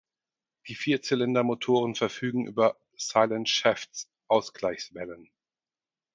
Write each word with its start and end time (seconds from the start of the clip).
Die 0.67 0.73
Vierzylindermotoren 0.73 1.93
verfügen 1.93 2.47
über 2.47 2.75
„silent 2.97 3.47
shafts“-Ausgleichswellen. 3.49 5.29